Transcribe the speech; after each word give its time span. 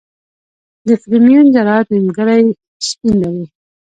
د 0.87 0.89
فرمیون 1.01 1.45
ذرات 1.55 1.85
نیمګړي 1.93 2.41
سپین 2.87 3.15
لري. 3.23 3.45